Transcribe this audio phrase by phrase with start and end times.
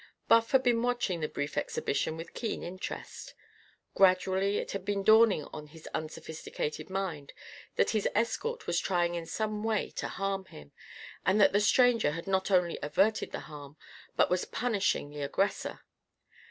[0.27, 3.35] Buff had been watching the brief exhibition with keen interest.
[3.93, 7.33] Gradually it had been dawning on his unsophisticated mind
[7.75, 10.71] that his escort was trying in some way to harm him,
[11.23, 13.77] and that the stranger had not only averted the harm,
[14.15, 15.81] but was punishing the aggressor.